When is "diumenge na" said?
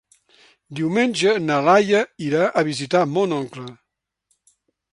0.79-1.57